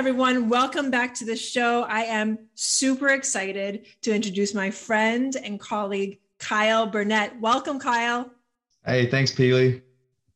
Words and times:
Everyone. 0.00 0.48
Welcome 0.48 0.90
back 0.90 1.12
to 1.16 1.26
the 1.26 1.36
show. 1.36 1.82
I 1.82 2.04
am 2.04 2.38
super 2.54 3.08
excited 3.08 3.84
to 4.00 4.14
introduce 4.14 4.54
my 4.54 4.70
friend 4.70 5.36
and 5.36 5.60
colleague, 5.60 6.20
Kyle 6.38 6.86
Burnett. 6.86 7.38
Welcome, 7.38 7.78
Kyle. 7.78 8.32
Hey, 8.86 9.10
thanks, 9.10 9.30
Pili. 9.30 9.82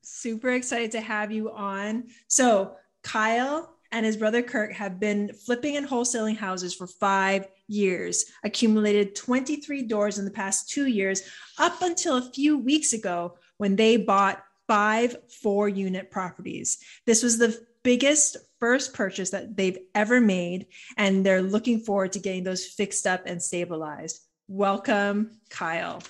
Super 0.03 0.51
excited 0.51 0.91
to 0.91 1.01
have 1.01 1.33
you 1.33 1.51
on. 1.51 2.09
So, 2.29 2.77
Kyle 3.03 3.75
and 3.91 4.05
his 4.05 4.19
brother 4.19 4.43
Kirk 4.43 4.71
have 4.75 5.01
been 5.01 5.33
flipping 5.33 5.79
and 5.79 5.89
wholesaling 5.89 6.37
houses 6.37 6.75
for 6.75 6.87
five 6.87 7.49
years, 7.67 8.27
accumulated 8.45 9.15
23 9.15 9.85
doors 9.85 10.19
in 10.19 10.27
the 10.27 10.31
past 10.31 10.69
two 10.69 10.89
years, 10.89 11.23
up 11.57 11.81
until 11.81 12.19
a 12.19 12.31
few 12.33 12.59
weeks 12.59 12.93
ago 12.93 13.39
when 13.57 13.77
they 13.77 13.97
bought 13.97 14.45
five 14.69 15.17
four 15.31 15.71
unit 15.71 16.11
properties. 16.11 16.81
This 17.07 17.23
was 17.23 17.39
the 17.39 17.59
biggest 17.85 18.37
first 18.59 18.95
purchase 18.95 19.31
that 19.31 19.57
they've 19.57 19.79
ever 19.95 20.21
made, 20.21 20.67
and 20.97 21.25
they're 21.25 21.43
looking 21.43 21.79
forward 21.79 22.13
to 22.13 22.19
getting 22.19 22.43
those 22.43 22.67
fixed 22.67 23.07
up 23.07 23.23
and 23.27 23.41
stabilized. 23.41 24.21
Welcome, 24.49 25.39
Kyle. 25.51 26.03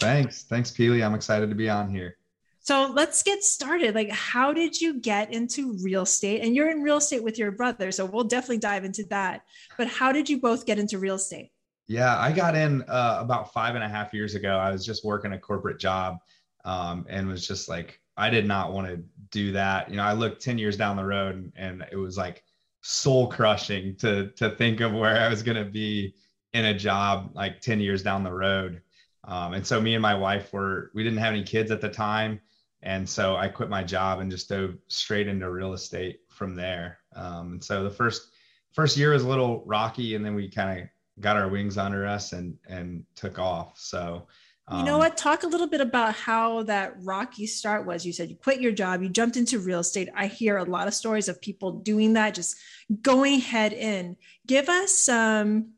Thanks. 0.00 0.44
Thanks, 0.44 0.70
Pili. 0.70 1.04
I'm 1.04 1.14
excited 1.14 1.50
to 1.50 1.56
be 1.56 1.68
on 1.68 1.90
here. 1.90 2.16
So 2.60 2.90
let's 2.92 3.22
get 3.22 3.44
started. 3.44 3.94
Like, 3.94 4.10
how 4.10 4.52
did 4.52 4.80
you 4.80 5.00
get 5.00 5.32
into 5.32 5.78
real 5.84 6.02
estate? 6.02 6.42
And 6.42 6.54
you're 6.54 6.70
in 6.70 6.82
real 6.82 6.96
estate 6.96 7.22
with 7.22 7.38
your 7.38 7.52
brother. 7.52 7.92
So 7.92 8.04
we'll 8.04 8.24
definitely 8.24 8.58
dive 8.58 8.84
into 8.84 9.04
that. 9.10 9.42
But 9.78 9.86
how 9.86 10.10
did 10.10 10.28
you 10.28 10.40
both 10.40 10.66
get 10.66 10.78
into 10.78 10.98
real 10.98 11.14
estate? 11.14 11.50
Yeah, 11.86 12.18
I 12.18 12.32
got 12.32 12.56
in 12.56 12.82
uh, 12.88 13.18
about 13.20 13.52
five 13.52 13.76
and 13.76 13.84
a 13.84 13.88
half 13.88 14.12
years 14.12 14.34
ago. 14.34 14.56
I 14.58 14.72
was 14.72 14.84
just 14.84 15.04
working 15.04 15.32
a 15.32 15.38
corporate 15.38 15.78
job 15.78 16.18
um, 16.64 17.06
and 17.08 17.28
was 17.28 17.46
just 17.46 17.68
like, 17.68 18.00
I 18.16 18.30
did 18.30 18.46
not 18.46 18.72
want 18.72 18.88
to 18.88 19.02
do 19.30 19.52
that. 19.52 19.90
You 19.90 19.96
know, 19.96 20.02
I 20.02 20.12
looked 20.12 20.42
10 20.42 20.58
years 20.58 20.76
down 20.76 20.96
the 20.96 21.04
road 21.04 21.52
and, 21.56 21.84
it 21.90 21.96
was 21.96 22.16
like 22.16 22.42
soul 22.80 23.26
crushing 23.28 23.96
to, 23.96 24.30
to 24.32 24.50
think 24.50 24.80
of 24.80 24.92
where 24.92 25.20
I 25.20 25.28
was 25.28 25.42
going 25.42 25.62
to 25.62 25.70
be 25.70 26.14
in 26.52 26.64
a 26.66 26.78
job 26.78 27.30
like 27.34 27.60
10 27.60 27.80
years 27.80 28.02
down 28.02 28.22
the 28.22 28.32
road. 28.32 28.80
Um, 29.24 29.54
and 29.54 29.66
so 29.66 29.80
me 29.80 29.94
and 29.94 30.02
my 30.02 30.14
wife 30.14 30.52
were, 30.52 30.90
we 30.94 31.02
didn't 31.02 31.18
have 31.18 31.34
any 31.34 31.42
kids 31.42 31.70
at 31.70 31.80
the 31.80 31.88
time. 31.88 32.40
And 32.82 33.08
so 33.08 33.36
I 33.36 33.48
quit 33.48 33.68
my 33.68 33.82
job 33.82 34.20
and 34.20 34.30
just 34.30 34.48
dove 34.48 34.76
straight 34.88 35.26
into 35.26 35.50
real 35.50 35.72
estate 35.72 36.20
from 36.30 36.54
there. 36.54 36.98
Um, 37.14 37.52
and 37.54 37.64
so 37.64 37.82
the 37.82 37.90
first, 37.90 38.30
first 38.72 38.96
year 38.96 39.12
was 39.12 39.24
a 39.24 39.28
little 39.28 39.64
rocky 39.66 40.14
and 40.14 40.24
then 40.24 40.34
we 40.34 40.48
kind 40.48 40.80
of 40.80 40.88
got 41.20 41.36
our 41.36 41.48
wings 41.48 41.76
under 41.76 42.06
us 42.06 42.32
and, 42.32 42.56
and 42.68 43.04
took 43.16 43.38
off. 43.38 43.78
So, 43.78 44.26
you 44.72 44.82
know 44.82 44.94
um, 44.94 44.98
what? 44.98 45.16
Talk 45.16 45.44
a 45.44 45.46
little 45.46 45.68
bit 45.68 45.80
about 45.80 46.14
how 46.14 46.64
that 46.64 46.96
rocky 47.04 47.46
start 47.46 47.86
was. 47.86 48.04
You 48.04 48.12
said 48.12 48.30
you 48.30 48.36
quit 48.36 48.60
your 48.60 48.72
job, 48.72 49.00
you 49.00 49.08
jumped 49.08 49.36
into 49.36 49.60
real 49.60 49.78
estate. 49.78 50.08
I 50.14 50.26
hear 50.26 50.56
a 50.56 50.64
lot 50.64 50.88
of 50.88 50.94
stories 50.94 51.28
of 51.28 51.40
people 51.40 51.70
doing 51.70 52.14
that, 52.14 52.34
just 52.34 52.56
going 53.00 53.38
head 53.38 53.72
in. 53.72 54.16
Give 54.44 54.68
us 54.68 54.92
some, 54.92 55.74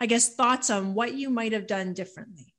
I 0.00 0.06
guess, 0.06 0.34
thoughts 0.34 0.70
on 0.70 0.94
what 0.94 1.14
you 1.14 1.30
might 1.30 1.52
have 1.52 1.68
done 1.68 1.94
differently. 1.94 2.52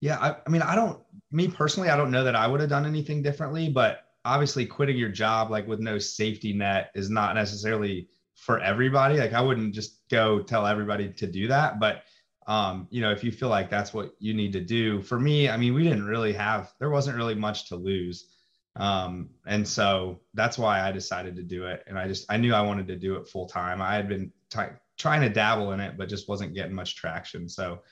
Yeah, 0.00 0.18
I, 0.18 0.36
I 0.44 0.50
mean, 0.50 0.62
I 0.62 0.74
don't, 0.74 1.00
me 1.30 1.46
personally, 1.46 1.90
I 1.90 1.96
don't 1.96 2.10
know 2.10 2.24
that 2.24 2.34
I 2.34 2.48
would 2.48 2.60
have 2.60 2.70
done 2.70 2.86
anything 2.86 3.22
differently, 3.22 3.68
but 3.68 4.04
obviously 4.24 4.66
quitting 4.66 4.96
your 4.96 5.10
job 5.10 5.50
like 5.50 5.68
with 5.68 5.78
no 5.78 5.98
safety 5.98 6.52
net 6.52 6.90
is 6.96 7.08
not 7.08 7.36
necessarily 7.36 8.08
for 8.34 8.58
everybody. 8.60 9.18
Like 9.18 9.32
I 9.32 9.42
wouldn't 9.42 9.74
just 9.74 10.00
go 10.10 10.40
tell 10.40 10.66
everybody 10.66 11.12
to 11.12 11.26
do 11.26 11.46
that, 11.48 11.78
but 11.78 12.02
um, 12.50 12.88
you 12.90 13.00
know, 13.00 13.12
if 13.12 13.22
you 13.22 13.30
feel 13.30 13.48
like 13.48 13.70
that's 13.70 13.94
what 13.94 14.16
you 14.18 14.34
need 14.34 14.52
to 14.54 14.60
do. 14.60 15.00
For 15.02 15.20
me, 15.20 15.48
I 15.48 15.56
mean, 15.56 15.72
we 15.72 15.84
didn't 15.84 16.04
really 16.04 16.32
have, 16.32 16.72
there 16.80 16.90
wasn't 16.90 17.16
really 17.16 17.36
much 17.36 17.68
to 17.68 17.76
lose. 17.76 18.26
Um, 18.74 19.30
and 19.46 19.66
so 19.66 20.18
that's 20.34 20.58
why 20.58 20.80
I 20.80 20.90
decided 20.90 21.36
to 21.36 21.44
do 21.44 21.66
it. 21.66 21.84
And 21.86 21.96
I 21.96 22.08
just, 22.08 22.26
I 22.28 22.38
knew 22.38 22.52
I 22.52 22.62
wanted 22.62 22.88
to 22.88 22.96
do 22.96 23.14
it 23.14 23.28
full 23.28 23.46
time. 23.46 23.80
I 23.80 23.94
had 23.94 24.08
been 24.08 24.32
t- 24.50 24.74
trying 24.98 25.20
to 25.20 25.28
dabble 25.28 25.70
in 25.74 25.78
it, 25.78 25.96
but 25.96 26.08
just 26.08 26.28
wasn't 26.28 26.52
getting 26.52 26.74
much 26.74 26.96
traction. 26.96 27.48
So 27.48 27.82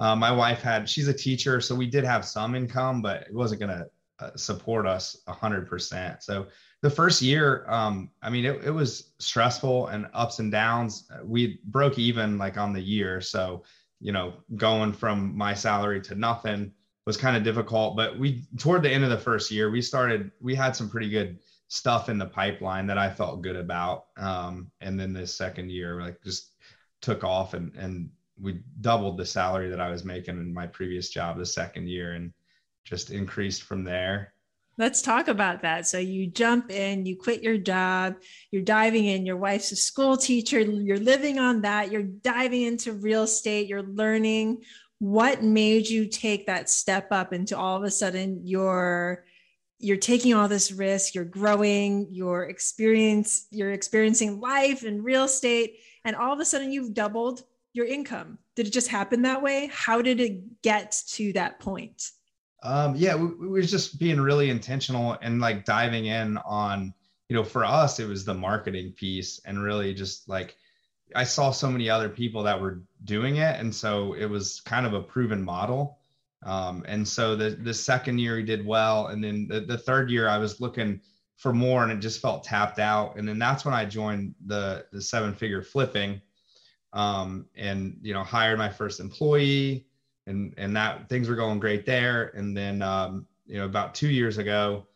uh, 0.00 0.16
my 0.16 0.32
wife 0.32 0.60
had, 0.60 0.88
she's 0.88 1.06
a 1.06 1.14
teacher. 1.14 1.60
So 1.60 1.76
we 1.76 1.86
did 1.86 2.02
have 2.02 2.24
some 2.24 2.56
income, 2.56 3.02
but 3.02 3.28
it 3.28 3.34
wasn't 3.34 3.60
going 3.60 3.78
to 3.78 3.86
uh, 4.18 4.36
support 4.36 4.86
us 4.86 5.22
a 5.28 5.32
hundred 5.32 5.68
percent. 5.68 6.24
So 6.24 6.48
the 6.82 6.90
first 6.90 7.22
year, 7.22 7.64
um, 7.68 8.10
I 8.22 8.30
mean, 8.30 8.44
it, 8.44 8.64
it 8.64 8.70
was 8.70 9.12
stressful 9.20 9.86
and 9.86 10.08
ups 10.14 10.40
and 10.40 10.50
downs. 10.50 11.08
We 11.22 11.60
broke 11.64 11.96
even 11.96 12.38
like 12.38 12.58
on 12.58 12.72
the 12.72 12.82
year. 12.82 13.20
So, 13.20 13.62
you 14.00 14.12
know, 14.12 14.34
going 14.56 14.92
from 14.92 15.36
my 15.36 15.54
salary 15.54 16.00
to 16.02 16.14
nothing 16.14 16.72
was 17.06 17.16
kind 17.16 17.36
of 17.36 17.44
difficult. 17.44 17.96
But 17.96 18.18
we, 18.18 18.44
toward 18.58 18.82
the 18.82 18.90
end 18.90 19.04
of 19.04 19.10
the 19.10 19.18
first 19.18 19.50
year, 19.50 19.70
we 19.70 19.82
started, 19.82 20.30
we 20.40 20.54
had 20.54 20.74
some 20.74 20.88
pretty 20.88 21.10
good 21.10 21.38
stuff 21.68 22.08
in 22.08 22.18
the 22.18 22.26
pipeline 22.26 22.86
that 22.86 22.98
I 22.98 23.10
felt 23.10 23.42
good 23.42 23.56
about. 23.56 24.06
Um, 24.16 24.70
and 24.80 24.98
then 24.98 25.12
the 25.12 25.26
second 25.26 25.70
year, 25.70 26.00
like 26.00 26.22
just 26.22 26.52
took 27.00 27.24
off 27.24 27.54
and, 27.54 27.74
and 27.76 28.10
we 28.40 28.60
doubled 28.80 29.18
the 29.18 29.26
salary 29.26 29.68
that 29.68 29.80
I 29.80 29.90
was 29.90 30.04
making 30.04 30.36
in 30.36 30.52
my 30.52 30.66
previous 30.66 31.10
job 31.10 31.38
the 31.38 31.46
second 31.46 31.88
year 31.88 32.12
and 32.12 32.32
just 32.84 33.10
increased 33.10 33.62
from 33.62 33.84
there. 33.84 34.32
Let's 34.78 35.02
talk 35.02 35.28
about 35.28 35.62
that. 35.62 35.86
So 35.86 35.98
you 35.98 36.26
jump 36.26 36.70
in, 36.70 37.04
you 37.04 37.16
quit 37.16 37.42
your 37.42 37.58
job, 37.58 38.16
you're 38.50 38.62
diving 38.62 39.04
in, 39.04 39.26
your 39.26 39.36
wife's 39.36 39.72
a 39.72 39.76
school 39.76 40.16
teacher, 40.16 40.60
you're 40.60 40.98
living 40.98 41.38
on 41.38 41.62
that, 41.62 41.90
you're 41.92 42.02
diving 42.02 42.62
into 42.62 42.92
real 42.94 43.24
estate, 43.24 43.68
you're 43.68 43.82
learning. 43.82 44.62
What 44.98 45.42
made 45.42 45.88
you 45.88 46.06
take 46.06 46.46
that 46.46 46.70
step 46.70 47.08
up 47.10 47.32
into 47.32 47.58
all 47.58 47.76
of 47.76 47.82
a 47.82 47.90
sudden 47.90 48.46
you're 48.46 49.24
you're 49.82 49.96
taking 49.96 50.34
all 50.34 50.46
this 50.46 50.72
risk, 50.72 51.14
you're 51.14 51.24
growing, 51.24 52.06
you're 52.10 52.44
experience, 52.44 53.46
you're 53.50 53.72
experiencing 53.72 54.38
life 54.38 54.84
and 54.84 55.02
real 55.02 55.24
estate, 55.24 55.78
and 56.04 56.14
all 56.14 56.34
of 56.34 56.38
a 56.40 56.44
sudden 56.44 56.70
you've 56.70 56.92
doubled 56.92 57.42
your 57.72 57.86
income. 57.86 58.38
Did 58.56 58.66
it 58.66 58.72
just 58.72 58.88
happen 58.88 59.22
that 59.22 59.42
way? 59.42 59.70
How 59.72 60.02
did 60.02 60.20
it 60.20 60.62
get 60.62 61.02
to 61.12 61.32
that 61.32 61.60
point? 61.60 62.10
Um, 62.62 62.94
yeah, 62.96 63.14
we, 63.14 63.26
we 63.34 63.48
were 63.48 63.62
just 63.62 63.98
being 63.98 64.20
really 64.20 64.50
intentional 64.50 65.16
and 65.22 65.40
like 65.40 65.64
diving 65.64 66.06
in 66.06 66.38
on, 66.38 66.92
you 67.28 67.36
know, 67.36 67.44
for 67.44 67.64
us, 67.64 67.98
it 68.00 68.08
was 68.08 68.24
the 68.24 68.34
marketing 68.34 68.92
piece 68.92 69.40
and 69.44 69.62
really 69.62 69.94
just 69.94 70.28
like 70.28 70.56
I 71.14 71.24
saw 71.24 71.50
so 71.50 71.70
many 71.70 71.88
other 71.88 72.08
people 72.08 72.42
that 72.42 72.60
were 72.60 72.82
doing 73.04 73.36
it. 73.36 73.58
And 73.58 73.74
so 73.74 74.14
it 74.14 74.26
was 74.26 74.60
kind 74.60 74.86
of 74.86 74.94
a 74.94 75.02
proven 75.02 75.42
model. 75.42 75.98
Um, 76.42 76.84
and 76.88 77.06
so 77.06 77.36
the 77.36 77.50
the 77.50 77.74
second 77.74 78.18
year 78.18 78.38
he 78.38 78.42
did 78.42 78.64
well. 78.64 79.08
And 79.08 79.22
then 79.22 79.46
the, 79.48 79.60
the 79.60 79.78
third 79.78 80.10
year 80.10 80.28
I 80.28 80.38
was 80.38 80.60
looking 80.60 81.00
for 81.36 81.52
more 81.52 81.82
and 81.82 81.92
it 81.92 82.00
just 82.00 82.20
felt 82.20 82.44
tapped 82.44 82.78
out. 82.78 83.16
And 83.16 83.28
then 83.28 83.38
that's 83.38 83.64
when 83.64 83.74
I 83.74 83.84
joined 83.84 84.34
the 84.46 84.86
the 84.92 85.02
seven 85.02 85.34
figure 85.34 85.62
flipping 85.62 86.20
um, 86.92 87.46
and 87.56 87.98
you 88.02 88.14
know 88.14 88.24
hired 88.24 88.58
my 88.58 88.68
first 88.68 89.00
employee 89.00 89.86
and 90.26 90.54
and 90.56 90.76
that 90.76 91.08
things 91.08 91.28
were 91.28 91.36
going 91.36 91.58
great 91.58 91.86
there. 91.86 92.32
And 92.34 92.56
then 92.56 92.82
um, 92.82 93.26
you 93.46 93.58
know 93.58 93.64
about 93.64 93.94
two 93.94 94.08
years 94.08 94.38
ago, 94.38 94.86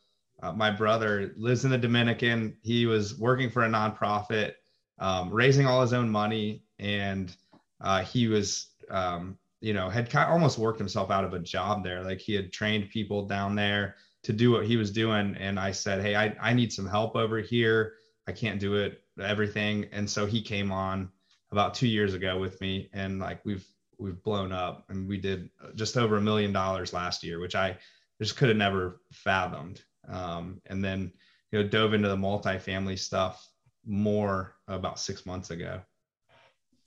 uh, 0.42 0.52
my 0.52 0.70
brother 0.70 1.32
lives 1.36 1.64
in 1.64 1.70
the 1.70 1.78
Dominican. 1.78 2.56
He 2.62 2.86
was 2.86 3.18
working 3.18 3.50
for 3.50 3.64
a 3.64 3.68
nonprofit, 3.68 4.54
um, 4.98 5.30
raising 5.30 5.66
all 5.66 5.80
his 5.80 5.92
own 5.92 6.08
money, 6.08 6.62
and 6.78 7.34
uh, 7.80 8.02
he 8.02 8.28
was 8.28 8.68
um, 8.90 9.38
you 9.60 9.72
know 9.72 9.88
had 9.88 10.10
kind 10.10 10.26
of 10.26 10.32
almost 10.32 10.58
worked 10.58 10.78
himself 10.78 11.10
out 11.10 11.24
of 11.24 11.34
a 11.34 11.38
job 11.38 11.82
there. 11.82 12.02
Like 12.02 12.20
he 12.20 12.34
had 12.34 12.52
trained 12.52 12.90
people 12.90 13.26
down 13.26 13.54
there 13.54 13.96
to 14.22 14.32
do 14.32 14.50
what 14.50 14.66
he 14.66 14.76
was 14.76 14.90
doing, 14.90 15.36
and 15.38 15.58
I 15.58 15.72
said, 15.72 16.02
hey, 16.02 16.16
I 16.16 16.34
I 16.40 16.52
need 16.52 16.72
some 16.72 16.86
help 16.86 17.16
over 17.16 17.40
here. 17.40 17.94
I 18.26 18.32
can't 18.32 18.60
do 18.60 18.74
it 18.76 19.02
everything, 19.20 19.86
and 19.92 20.08
so 20.08 20.26
he 20.26 20.40
came 20.42 20.72
on 20.72 21.10
about 21.50 21.74
two 21.74 21.86
years 21.86 22.14
ago 22.14 22.38
with 22.38 22.60
me, 22.60 22.88
and 22.92 23.18
like 23.18 23.44
we've 23.44 23.66
we've 23.98 24.22
blown 24.22 24.52
up 24.52 24.84
and 24.88 25.08
we 25.08 25.18
did 25.18 25.50
just 25.74 25.96
over 25.96 26.16
a 26.16 26.20
million 26.20 26.52
dollars 26.52 26.92
last 26.92 27.22
year 27.22 27.40
which 27.40 27.54
i 27.54 27.76
just 28.20 28.36
could 28.36 28.48
have 28.48 28.56
never 28.58 29.00
fathomed. 29.12 29.82
Um, 30.08 30.60
and 30.66 30.84
then 30.84 31.12
you 31.50 31.62
know 31.62 31.68
dove 31.68 31.94
into 31.94 32.08
the 32.08 32.16
multifamily 32.16 32.98
stuff 32.98 33.46
more 33.86 34.56
about 34.68 34.98
six 34.98 35.26
months 35.26 35.50
ago. 35.50 35.80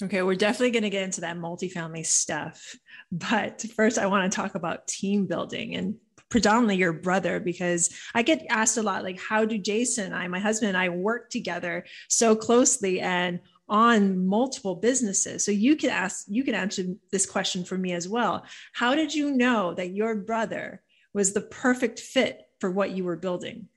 Okay 0.03 0.21
we're 0.21 0.35
definitely 0.35 0.71
going 0.71 0.83
to 0.83 0.89
get 0.91 1.03
into 1.03 1.21
that 1.21 1.37
multifamily 1.37 2.05
stuff 2.05 2.75
but 3.11 3.65
first 3.75 3.97
i 3.97 4.05
want 4.05 4.31
to 4.31 4.35
talk 4.35 4.53
about 4.53 4.87
team 4.87 5.25
building 5.25 5.75
and 5.75 5.95
predominantly 6.29 6.75
your 6.75 6.93
brother 6.93 7.39
because 7.39 7.89
I 8.13 8.21
get 8.21 8.45
asked 8.49 8.77
a 8.77 8.83
lot 8.83 9.03
like 9.03 9.19
how 9.19 9.45
do 9.45 9.57
Jason 9.57 10.07
and 10.07 10.15
I 10.15 10.27
my 10.27 10.39
husband 10.39 10.69
and 10.69 10.77
I 10.77 10.89
work 10.89 11.29
together 11.29 11.85
so 12.09 12.35
closely? 12.35 12.99
And 12.99 13.39
on 13.69 14.25
multiple 14.25 14.75
businesses. 14.75 15.43
So 15.43 15.51
you 15.51 15.75
can 15.75 15.89
ask, 15.89 16.25
you 16.27 16.43
can 16.43 16.55
answer 16.55 16.83
this 17.11 17.25
question 17.25 17.63
for 17.63 17.77
me 17.77 17.93
as 17.93 18.07
well. 18.07 18.45
How 18.73 18.95
did 18.95 19.13
you 19.13 19.31
know 19.31 19.73
that 19.73 19.93
your 19.93 20.15
brother 20.15 20.81
was 21.13 21.33
the 21.33 21.41
perfect 21.41 21.99
fit 21.99 22.43
for 22.59 22.71
what 22.71 22.91
you 22.91 23.03
were 23.03 23.17
building? 23.17 23.67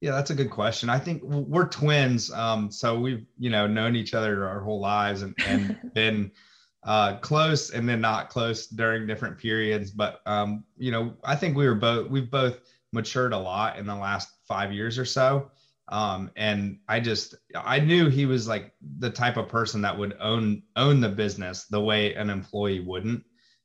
Yeah, 0.00 0.12
that's 0.12 0.30
a 0.30 0.34
good 0.34 0.50
question. 0.50 0.90
I 0.90 0.98
think 0.98 1.22
we're 1.22 1.68
twins, 1.68 2.30
um, 2.32 2.70
so 2.70 2.98
we've 2.98 3.24
you 3.38 3.48
know 3.48 3.66
known 3.66 3.96
each 3.96 4.12
other 4.12 4.46
our 4.46 4.60
whole 4.60 4.80
lives 4.80 5.22
and, 5.22 5.34
and 5.46 5.78
been 5.94 6.30
uh, 6.82 7.16
close 7.18 7.70
and 7.70 7.88
then 7.88 8.02
not 8.02 8.28
close 8.28 8.66
during 8.66 9.06
different 9.06 9.38
periods. 9.38 9.90
But 9.90 10.20
um, 10.26 10.64
you 10.76 10.90
know, 10.90 11.14
I 11.24 11.36
think 11.36 11.56
we 11.56 11.66
were 11.66 11.74
both 11.74 12.10
we've 12.10 12.30
both 12.30 12.60
matured 12.92 13.32
a 13.32 13.38
lot 13.38 13.78
in 13.78 13.86
the 13.86 13.94
last 13.94 14.28
five 14.46 14.72
years 14.72 14.98
or 14.98 15.06
so 15.06 15.50
Um, 15.88 16.30
and 16.36 16.78
I 16.88 17.00
just 17.00 17.34
I 17.54 17.78
knew 17.80 18.08
he 18.08 18.26
was 18.26 18.48
like 18.48 18.72
the 18.98 19.10
type 19.10 19.36
of 19.36 19.48
person 19.48 19.82
that 19.82 19.98
would 19.98 20.16
own 20.18 20.62
own 20.76 21.00
the 21.00 21.08
business 21.08 21.66
the 21.66 21.80
way 21.80 22.14
an 22.14 22.30
employee 22.30 22.80
wouldn't. 22.80 23.24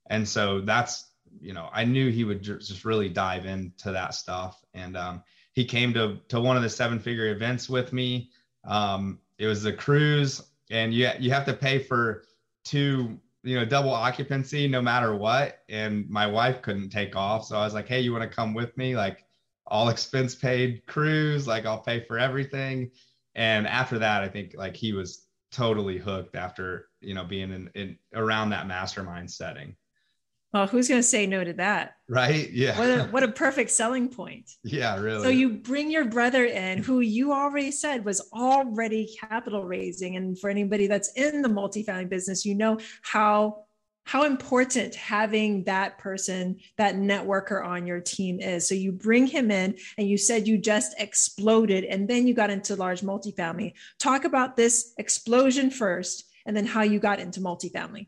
And 0.09 0.27
so 0.27 0.61
that's 0.61 1.11
you 1.39 1.53
know 1.53 1.69
I 1.71 1.85
knew 1.85 2.11
he 2.11 2.25
would 2.25 2.41
just 2.41 2.83
really 2.83 3.09
dive 3.09 3.45
into 3.45 3.91
that 3.91 4.13
stuff. 4.15 4.61
And 4.73 4.97
um, 4.97 5.23
he 5.53 5.63
came 5.63 5.93
to 5.93 6.17
to 6.27 6.41
one 6.41 6.57
of 6.57 6.63
the 6.63 6.69
seven 6.69 6.99
figure 6.99 7.29
events 7.29 7.69
with 7.69 7.93
me. 7.93 8.31
Um, 8.65 9.19
it 9.37 9.47
was 9.47 9.63
the 9.63 9.73
cruise, 9.73 10.41
and 10.69 10.93
you 10.93 11.09
you 11.19 11.31
have 11.31 11.45
to 11.45 11.53
pay 11.53 11.79
for 11.79 12.23
two 12.65 13.17
you 13.43 13.55
know 13.55 13.63
double 13.63 13.93
occupancy 13.93 14.67
no 14.67 14.81
matter 14.81 15.15
what. 15.15 15.59
And 15.69 16.09
my 16.09 16.27
wife 16.27 16.61
couldn't 16.61 16.89
take 16.89 17.15
off, 17.15 17.45
so 17.45 17.57
I 17.57 17.63
was 17.63 17.73
like, 17.73 17.87
hey, 17.87 18.01
you 18.01 18.11
want 18.11 18.29
to 18.29 18.35
come 18.35 18.53
with 18.53 18.75
me? 18.77 18.97
Like 18.97 19.23
all 19.69 19.89
expense 19.89 20.35
paid 20.35 20.85
cruise 20.87 21.47
like 21.47 21.65
i'll 21.65 21.81
pay 21.81 21.99
for 22.01 22.17
everything. 22.19 22.91
And 23.35 23.67
after 23.67 23.99
that 23.99 24.23
i 24.23 24.27
think 24.27 24.53
like 24.55 24.75
he 24.75 24.93
was 24.93 25.25
totally 25.51 25.97
hooked 25.97 26.35
after 26.35 26.89
you 27.01 27.13
know 27.13 27.23
being 27.23 27.51
in, 27.51 27.69
in 27.75 27.97
around 28.13 28.49
that 28.51 28.67
mastermind 28.67 29.31
setting. 29.31 29.75
Well 30.53 30.67
who's 30.67 30.87
going 30.87 30.99
to 30.99 31.07
say 31.07 31.27
no 31.27 31.43
to 31.43 31.53
that? 31.53 31.93
Right? 32.07 32.49
Yeah. 32.49 32.77
What 32.77 32.87
a, 32.87 33.03
what 33.11 33.23
a 33.23 33.31
perfect 33.31 33.69
selling 33.69 34.09
point. 34.09 34.49
Yeah 34.63 34.99
really. 34.99 35.23
So 35.23 35.29
you 35.29 35.49
bring 35.49 35.91
your 35.91 36.05
brother 36.05 36.45
in 36.45 36.83
who 36.83 37.01
you 37.01 37.33
already 37.33 37.71
said 37.71 38.03
was 38.03 38.27
already 38.33 39.15
capital 39.19 39.63
raising. 39.63 40.15
And 40.15 40.37
for 40.39 40.49
anybody 40.49 40.87
that's 40.87 41.11
in 41.13 41.41
the 41.41 41.49
multifamily 41.49 42.09
business 42.09 42.45
you 42.45 42.55
know 42.55 42.79
how 43.01 43.65
how 44.05 44.23
important 44.23 44.95
having 44.95 45.63
that 45.65 45.97
person, 45.99 46.57
that 46.77 46.95
networker 46.95 47.63
on 47.63 47.85
your 47.85 47.99
team 47.99 48.39
is. 48.39 48.67
So 48.67 48.73
you 48.73 48.91
bring 48.91 49.27
him 49.27 49.51
in 49.51 49.75
and 49.97 50.07
you 50.07 50.17
said 50.17 50.47
you 50.47 50.57
just 50.57 50.95
exploded 50.99 51.83
and 51.83 52.07
then 52.07 52.27
you 52.27 52.33
got 52.33 52.49
into 52.49 52.75
large 52.75 53.01
multifamily. 53.01 53.73
Talk 53.99 54.25
about 54.25 54.55
this 54.55 54.93
explosion 54.97 55.69
first 55.69 56.25
and 56.45 56.57
then 56.57 56.65
how 56.65 56.81
you 56.81 56.99
got 56.99 57.19
into 57.19 57.39
multifamily. 57.39 58.07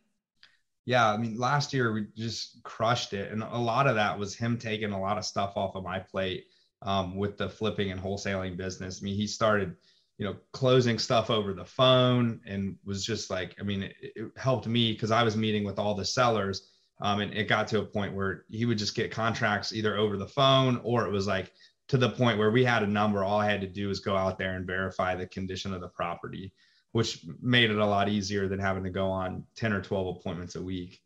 Yeah, 0.86 1.08
I 1.12 1.18
mean, 1.18 1.38
last 1.38 1.74
year 1.74 1.94
we 1.94 2.08
just 2.18 2.64
crushed 2.64 3.14
it. 3.14 3.32
And 3.32 3.44
a 3.44 3.58
lot 3.58 3.86
of 3.86 3.96
that 3.96 4.18
was 4.18 4.36
him 4.36 4.58
taking 4.58 4.92
a 4.92 5.00
lot 5.00 5.20
of 5.20 5.26
stuff 5.26 5.54
off 5.56 5.76
of 5.76 5.84
my 5.84 6.00
plate 6.00 6.46
um, 6.82 7.16
with 7.16 7.38
the 7.38 7.48
flipping 7.48 7.92
and 7.92 8.02
wholesaling 8.02 8.58
business. 8.58 9.00
I 9.02 9.06
mean, 9.06 9.16
he 9.16 9.28
started 9.28 9.76
you 10.22 10.28
know, 10.28 10.36
closing 10.54 11.00
stuff 11.00 11.32
over 11.32 11.52
the 11.52 11.66
phone 11.66 12.40
and 12.46 12.76
was 12.86 13.04
just 13.04 13.32
like, 13.32 13.56
I 13.60 13.64
mean, 13.64 13.82
it, 13.82 13.96
it 14.00 14.32
helped 14.38 14.68
me 14.68 14.94
because 14.94 15.10
I 15.10 15.24
was 15.24 15.36
meeting 15.36 15.64
with 15.64 15.80
all 15.80 15.96
the 15.96 16.06
sellers. 16.06 16.70
Um, 17.02 17.22
and 17.22 17.34
it 17.34 17.46
got 17.46 17.68
to 17.70 17.80
a 17.80 17.86
point 17.86 18.14
where 18.14 18.46
he 18.48 18.66
would 18.66 18.78
just 18.78 18.94
get 18.94 19.10
contracts 19.10 19.74
either 19.74 19.98
over 19.98 20.18
the 20.18 20.28
phone 20.28 20.80
or 20.84 21.08
it 21.08 21.12
was 21.12 21.26
like 21.26 21.52
to 21.88 21.98
the 21.98 22.12
point 22.12 22.38
where 22.38 22.52
we 22.52 22.64
had 22.64 22.84
a 22.84 22.88
number. 22.88 23.24
All 23.24 23.40
I 23.40 23.50
had 23.50 23.62
to 23.62 23.68
do 23.68 23.88
was 23.88 24.00
go 24.00 24.16
out 24.16 24.38
there 24.38 24.54
and 24.54 24.68
verify 24.68 25.16
the 25.16 25.26
condition 25.26 25.74
of 25.74 25.82
the 25.82 25.88
property, 25.88 26.54
which 26.92 27.26
made 27.42 27.72
it 27.72 27.80
a 27.80 27.86
lot 27.86 28.08
easier 28.08 28.48
than 28.48 28.60
having 28.60 28.84
to 28.84 28.92
go 28.92 29.08
on 29.10 29.44
10 29.56 29.74
or 29.74 29.82
12 29.82 30.18
appointments 30.18 30.54
a 30.54 30.62
week. 30.62 31.02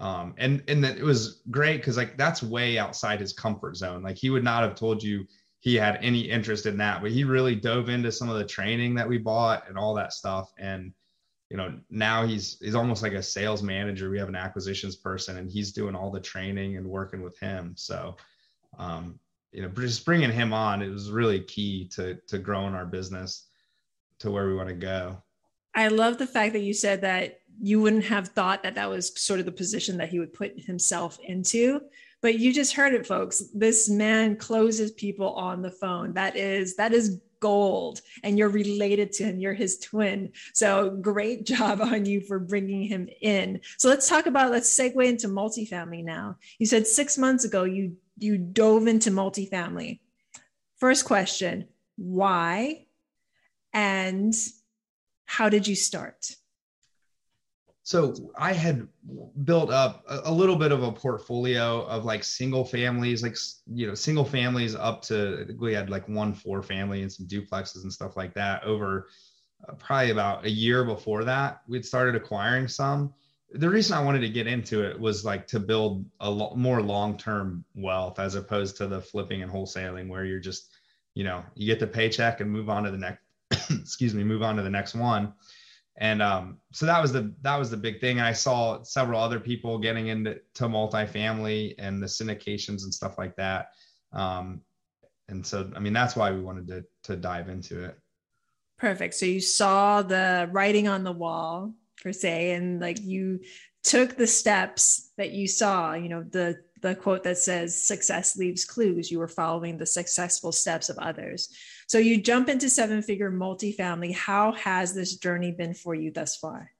Um, 0.00 0.34
and 0.36 0.62
and 0.68 0.84
that 0.84 0.98
it 0.98 1.02
was 1.02 1.40
great 1.50 1.78
because 1.78 1.96
like 1.96 2.18
that's 2.18 2.42
way 2.42 2.76
outside 2.76 3.20
his 3.20 3.32
comfort 3.32 3.78
zone. 3.78 4.02
Like 4.02 4.18
he 4.18 4.28
would 4.28 4.44
not 4.44 4.64
have 4.64 4.74
told 4.74 5.02
you 5.02 5.24
he 5.60 5.76
had 5.76 5.98
any 6.02 6.20
interest 6.20 6.66
in 6.66 6.78
that, 6.78 7.02
but 7.02 7.10
he 7.10 7.22
really 7.22 7.54
dove 7.54 7.90
into 7.90 8.10
some 8.10 8.30
of 8.30 8.38
the 8.38 8.44
training 8.44 8.94
that 8.94 9.08
we 9.08 9.18
bought 9.18 9.68
and 9.68 9.76
all 9.76 9.94
that 9.94 10.12
stuff. 10.12 10.52
And 10.58 10.92
you 11.50 11.56
know, 11.56 11.78
now 11.90 12.26
he's 12.26 12.58
he's 12.60 12.74
almost 12.74 13.02
like 13.02 13.12
a 13.12 13.22
sales 13.22 13.62
manager. 13.62 14.08
We 14.08 14.18
have 14.18 14.28
an 14.28 14.36
acquisitions 14.36 14.96
person, 14.96 15.36
and 15.36 15.50
he's 15.50 15.72
doing 15.72 15.94
all 15.94 16.10
the 16.10 16.20
training 16.20 16.76
and 16.76 16.86
working 16.86 17.22
with 17.22 17.38
him. 17.38 17.74
So, 17.76 18.16
um, 18.78 19.18
you 19.52 19.62
know, 19.62 19.68
just 19.68 20.04
bringing 20.04 20.30
him 20.30 20.52
on 20.52 20.80
it 20.80 20.88
was 20.88 21.10
really 21.10 21.40
key 21.40 21.88
to 21.88 22.18
to 22.28 22.38
growing 22.38 22.74
our 22.74 22.86
business 22.86 23.48
to 24.20 24.30
where 24.30 24.46
we 24.46 24.54
want 24.54 24.68
to 24.68 24.74
go. 24.74 25.20
I 25.74 25.88
love 25.88 26.18
the 26.18 26.26
fact 26.26 26.52
that 26.54 26.60
you 26.60 26.72
said 26.72 27.00
that 27.02 27.40
you 27.60 27.80
wouldn't 27.80 28.04
have 28.04 28.28
thought 28.28 28.62
that 28.62 28.76
that 28.76 28.88
was 28.88 29.20
sort 29.20 29.40
of 29.40 29.46
the 29.46 29.52
position 29.52 29.98
that 29.98 30.08
he 30.08 30.18
would 30.18 30.32
put 30.32 30.58
himself 30.58 31.18
into 31.20 31.80
but 32.22 32.38
you 32.38 32.52
just 32.52 32.74
heard 32.74 32.94
it 32.94 33.06
folks. 33.06 33.42
This 33.54 33.88
man 33.88 34.36
closes 34.36 34.92
people 34.92 35.32
on 35.34 35.62
the 35.62 35.70
phone. 35.70 36.12
That 36.14 36.36
is 36.36 36.76
that 36.76 36.92
is 36.92 37.20
gold. 37.40 38.02
And 38.22 38.38
you're 38.38 38.50
related 38.50 39.12
to 39.12 39.24
him. 39.24 39.40
You're 39.40 39.54
his 39.54 39.78
twin. 39.78 40.32
So 40.52 40.90
great 40.90 41.46
job 41.46 41.80
on 41.80 42.04
you 42.04 42.20
for 42.20 42.38
bringing 42.38 42.84
him 42.84 43.08
in. 43.20 43.60
So 43.78 43.88
let's 43.88 44.08
talk 44.08 44.26
about 44.26 44.50
let's 44.50 44.70
segue 44.78 45.04
into 45.04 45.28
multifamily 45.28 46.04
now. 46.04 46.36
You 46.58 46.66
said 46.66 46.86
six 46.86 47.18
months 47.18 47.44
ago 47.44 47.64
you 47.64 47.96
you 48.18 48.36
dove 48.36 48.86
into 48.86 49.10
multifamily. 49.10 50.00
First 50.78 51.04
question 51.04 51.68
why? 51.96 52.86
And 53.72 54.34
how 55.26 55.48
did 55.48 55.68
you 55.68 55.76
start 55.76 56.34
so 57.90 58.14
I 58.36 58.52
had 58.52 58.86
built 59.42 59.72
up 59.72 60.04
a, 60.08 60.20
a, 60.26 60.32
little 60.32 60.54
bit 60.54 60.70
of 60.70 60.84
a 60.84 60.92
portfolio 60.92 61.82
of 61.86 62.04
like 62.04 62.22
single 62.22 62.64
families, 62.64 63.20
like 63.20 63.36
you 63.66 63.88
know, 63.88 63.94
single 63.94 64.24
families 64.24 64.76
up 64.76 65.02
to 65.06 65.56
we 65.58 65.74
had 65.74 65.90
like 65.90 66.08
one 66.08 66.32
four 66.32 66.62
family 66.62 67.02
and 67.02 67.12
some 67.12 67.26
duplexes 67.26 67.82
and 67.82 67.92
stuff 67.92 68.16
like 68.16 68.32
that 68.34 68.62
over 68.62 69.08
uh, 69.68 69.72
probably 69.72 70.12
about 70.12 70.44
a 70.44 70.50
year 70.50 70.84
before 70.84 71.24
that. 71.24 71.62
We'd 71.66 71.84
started 71.84 72.14
acquiring 72.14 72.68
some. 72.68 73.12
The 73.54 73.68
reason 73.68 73.96
I 73.96 74.04
wanted 74.04 74.20
to 74.20 74.28
get 74.28 74.46
into 74.46 74.88
it 74.88 74.96
was 75.00 75.24
like 75.24 75.48
to 75.48 75.58
build 75.58 76.06
a 76.20 76.30
lo- 76.30 76.54
more 76.54 76.80
long-term 76.80 77.64
wealth 77.74 78.20
as 78.20 78.36
opposed 78.36 78.76
to 78.76 78.86
the 78.86 79.00
flipping 79.00 79.42
and 79.42 79.50
wholesaling 79.50 80.08
where 80.08 80.24
you're 80.24 80.38
just, 80.38 80.70
you 81.14 81.24
know, 81.24 81.42
you 81.56 81.66
get 81.66 81.80
the 81.80 81.88
paycheck 81.88 82.40
and 82.40 82.52
move 82.52 82.70
on 82.70 82.84
to 82.84 82.92
the 82.92 82.98
next 82.98 83.20
excuse 83.80 84.14
me, 84.14 84.22
move 84.22 84.44
on 84.44 84.54
to 84.54 84.62
the 84.62 84.70
next 84.70 84.94
one 84.94 85.32
and 86.00 86.22
um, 86.22 86.56
so 86.72 86.86
that 86.86 87.00
was 87.00 87.12
the 87.12 87.32
that 87.42 87.56
was 87.56 87.70
the 87.70 87.76
big 87.76 88.00
thing. 88.00 88.18
And 88.18 88.26
I 88.26 88.32
saw 88.32 88.82
several 88.82 89.20
other 89.20 89.38
people 89.38 89.78
getting 89.78 90.08
into 90.08 90.40
to 90.54 90.64
multifamily 90.64 91.74
and 91.78 92.02
the 92.02 92.06
syndications 92.06 92.84
and 92.84 92.92
stuff 92.92 93.18
like 93.18 93.36
that. 93.36 93.68
Um, 94.12 94.62
and 95.28 95.46
so, 95.46 95.70
I 95.76 95.78
mean, 95.78 95.92
that's 95.92 96.16
why 96.16 96.32
we 96.32 96.40
wanted 96.40 96.66
to 96.68 96.84
to 97.04 97.16
dive 97.16 97.50
into 97.50 97.84
it. 97.84 97.98
Perfect. 98.78 99.14
So 99.14 99.26
you 99.26 99.40
saw 99.40 100.00
the 100.00 100.48
writing 100.52 100.88
on 100.88 101.04
the 101.04 101.12
wall 101.12 101.74
per 102.02 102.12
se, 102.12 102.52
and 102.52 102.80
like 102.80 102.98
you 103.02 103.40
took 103.82 104.16
the 104.16 104.26
steps 104.26 105.10
that 105.18 105.32
you 105.32 105.46
saw. 105.46 105.92
You 105.92 106.08
know 106.08 106.22
the 106.22 106.60
the 106.80 106.94
quote 106.94 107.24
that 107.24 107.36
says 107.36 107.80
"success 107.80 108.38
leaves 108.38 108.64
clues." 108.64 109.10
You 109.10 109.18
were 109.18 109.28
following 109.28 109.76
the 109.76 109.84
successful 109.84 110.50
steps 110.50 110.88
of 110.88 110.96
others. 110.96 111.54
So 111.90 111.98
you 111.98 112.22
jump 112.22 112.48
into 112.48 112.70
seven 112.70 113.02
figure 113.02 113.32
multifamily. 113.32 114.14
How 114.14 114.52
has 114.52 114.94
this 114.94 115.16
journey 115.16 115.50
been 115.50 115.74
for 115.74 115.92
you 115.92 116.12
thus 116.12 116.36
far? 116.36 116.70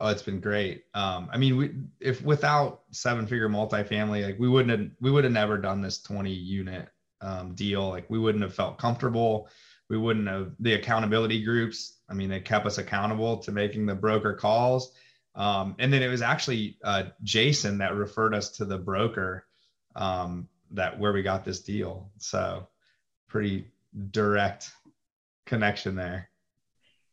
Oh, 0.00 0.08
it's 0.08 0.22
been 0.22 0.40
great. 0.40 0.82
Um, 0.94 1.28
I 1.32 1.38
mean, 1.38 1.56
we 1.56 1.74
if 2.00 2.22
without 2.22 2.82
seven 2.90 3.28
figure 3.28 3.48
multifamily, 3.48 4.24
like 4.24 4.36
we 4.36 4.48
wouldn't 4.48 4.80
have 4.80 4.90
we 5.00 5.12
would 5.12 5.22
have 5.22 5.32
never 5.32 5.56
done 5.56 5.80
this 5.80 6.02
20 6.02 6.32
unit 6.32 6.88
um, 7.20 7.54
deal. 7.54 7.88
Like 7.88 8.10
we 8.10 8.18
wouldn't 8.18 8.42
have 8.42 8.52
felt 8.52 8.78
comfortable. 8.78 9.48
We 9.88 9.96
wouldn't 9.96 10.26
have 10.26 10.54
the 10.58 10.74
accountability 10.74 11.44
groups. 11.44 12.00
I 12.08 12.14
mean, 12.14 12.28
they 12.28 12.40
kept 12.40 12.66
us 12.66 12.78
accountable 12.78 13.36
to 13.36 13.52
making 13.52 13.86
the 13.86 13.94
broker 13.94 14.34
calls. 14.34 14.90
Um, 15.36 15.76
and 15.78 15.92
then 15.92 16.02
it 16.02 16.08
was 16.08 16.22
actually 16.22 16.78
uh, 16.82 17.04
Jason 17.22 17.78
that 17.78 17.94
referred 17.94 18.34
us 18.34 18.50
to 18.56 18.64
the 18.64 18.78
broker 18.78 19.46
um, 19.94 20.48
that 20.72 20.98
where 20.98 21.12
we 21.12 21.22
got 21.22 21.44
this 21.44 21.60
deal. 21.60 22.10
So 22.18 22.66
pretty 23.28 23.68
direct 24.10 24.70
connection 25.46 25.94
there. 25.96 26.30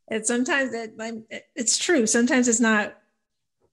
It's 0.09 0.27
sometimes 0.27 0.73
it, 0.73 0.93
it's 1.55 1.77
true. 1.77 2.05
Sometimes 2.05 2.47
it's 2.47 2.59
not 2.59 2.95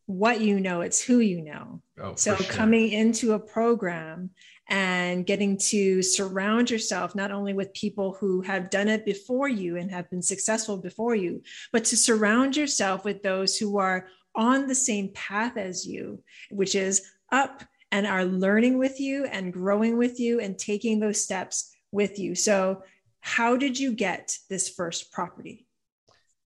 what 0.07 0.41
you 0.41 0.59
know, 0.59 0.81
it's 0.81 1.01
who 1.03 1.21
you 1.21 1.41
know. 1.41 1.83
Oh, 2.01 2.15
so 2.17 2.35
sure. 2.35 2.53
coming 2.53 2.91
into 2.91 3.33
a 3.33 3.39
program 3.39 4.31
and 4.69 5.27
getting 5.27 5.57
to 5.59 6.03
surround 6.03 6.71
yourself 6.71 7.15
not 7.15 7.31
only 7.31 7.53
with 7.53 7.73
people 7.75 8.17
who 8.19 8.41
have 8.43 8.71
done 8.71 8.89
it 8.89 9.05
before 9.05 9.49
you 9.49 9.77
and 9.77 9.91
have 9.91 10.11
been 10.11 10.23
successful 10.23 10.77
before 10.77 11.15
you, 11.15 11.43
but 11.73 11.85
to 11.87 11.97
surround 11.97 12.57
yourself 12.57 13.05
with 13.05 13.23
those 13.23 13.57
who 13.57 13.79
are 13.79 14.09
on 14.35 14.67
the 14.67 14.75
same 14.75 15.11
path 15.13 15.57
as 15.57 15.87
you, 15.87 16.23
which 16.51 16.75
is 16.75 17.03
up 17.31 17.65
and 17.93 18.07
are 18.07 18.25
learning 18.25 18.79
with 18.79 19.01
you 19.01 19.27
and 19.27 19.53
growing 19.53 19.97
with 19.97 20.19
you 20.21 20.41
and 20.41 20.59
taking 20.59 21.01
those 21.01 21.23
steps 21.23 21.75
with 21.93 22.19
you. 22.19 22.35
So 22.35 22.83
how 23.21 23.57
did 23.57 23.79
you 23.79 23.93
get 23.93 24.37
this 24.49 24.69
first 24.69 25.13
property? 25.13 25.67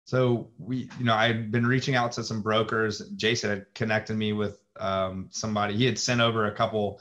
So 0.06 0.50
we, 0.58 0.90
you 1.00 1.06
know, 1.06 1.14
I 1.14 1.28
had 1.28 1.52
been 1.52 1.66
reaching 1.66 1.96
out 1.96 2.12
to 2.14 2.24
some 2.24 2.42
brokers. 2.42 3.00
Jason 3.16 3.50
had 3.50 3.74
connected 3.74 4.18
me 4.18 4.34
with 4.34 4.62
um, 4.78 5.28
somebody. 5.32 5.76
He 5.76 5.86
had 5.86 5.98
sent 5.98 6.22
over 6.22 6.48
a 6.48 6.56
couple 6.56 7.00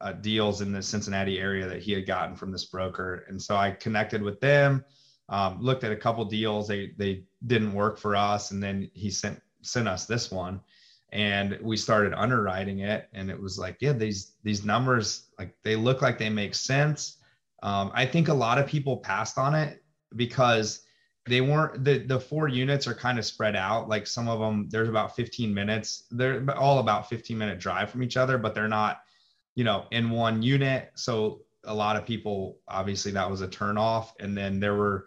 uh, 0.00 0.12
deals 0.12 0.60
in 0.60 0.72
the 0.72 0.82
Cincinnati 0.82 1.38
area 1.38 1.66
that 1.68 1.82
he 1.82 1.92
had 1.92 2.06
gotten 2.06 2.36
from 2.36 2.52
this 2.52 2.64
broker, 2.64 3.24
and 3.28 3.40
so 3.40 3.56
I 3.56 3.70
connected 3.70 4.22
with 4.22 4.40
them. 4.40 4.84
Um, 5.28 5.62
looked 5.62 5.84
at 5.84 5.92
a 5.92 5.96
couple 5.96 6.24
deals. 6.24 6.68
They 6.68 6.92
they 6.98 7.24
didn't 7.46 7.72
work 7.72 7.98
for 7.98 8.16
us, 8.16 8.50
and 8.50 8.62
then 8.62 8.90
he 8.92 9.10
sent 9.10 9.40
sent 9.62 9.88
us 9.88 10.06
this 10.06 10.30
one, 10.30 10.60
and 11.10 11.58
we 11.62 11.76
started 11.76 12.14
underwriting 12.14 12.80
it. 12.80 13.08
And 13.12 13.30
it 13.30 13.40
was 13.40 13.58
like, 13.58 13.76
yeah, 13.80 13.92
these 13.92 14.32
these 14.42 14.64
numbers 14.64 15.28
like 15.38 15.54
they 15.62 15.76
look 15.76 16.02
like 16.02 16.18
they 16.18 16.30
make 16.30 16.54
sense 16.54 17.18
um, 17.62 17.92
I 17.94 18.06
think 18.06 18.28
a 18.28 18.34
lot 18.34 18.58
of 18.58 18.66
people 18.66 18.98
passed 18.98 19.38
on 19.38 19.54
it 19.54 19.82
because 20.16 20.84
they 21.28 21.40
weren't 21.40 21.84
the 21.84 21.98
the 21.98 22.18
four 22.18 22.48
units 22.48 22.86
are 22.86 22.94
kind 22.94 23.18
of 23.18 23.24
spread 23.24 23.54
out. 23.54 23.88
Like 23.88 24.06
some 24.06 24.28
of 24.28 24.40
them 24.40 24.68
there's 24.70 24.88
about 24.88 25.14
15 25.14 25.54
minutes. 25.54 26.04
They're 26.10 26.44
all 26.56 26.80
about 26.80 27.08
15 27.08 27.38
minute 27.38 27.60
drive 27.60 27.90
from 27.90 28.02
each 28.02 28.16
other 28.16 28.38
but 28.38 28.54
they're 28.54 28.68
not 28.68 29.02
you 29.54 29.64
know 29.64 29.86
in 29.92 30.10
one 30.10 30.42
unit. 30.42 30.90
So 30.94 31.42
a 31.64 31.74
lot 31.74 31.96
of 31.96 32.04
people 32.04 32.58
obviously 32.66 33.12
that 33.12 33.30
was 33.30 33.40
a 33.40 33.48
turn 33.48 33.78
off. 33.78 34.14
And 34.18 34.36
then 34.36 34.58
there 34.58 34.74
were 34.74 35.06